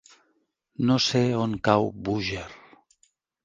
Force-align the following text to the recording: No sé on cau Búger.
No 0.91 0.97
sé 1.07 1.21
on 1.41 1.55
cau 1.69 1.87
Búger. 2.09 2.51